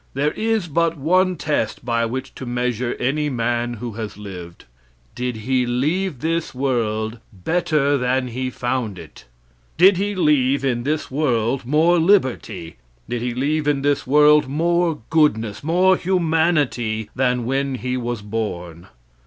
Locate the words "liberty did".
11.99-13.21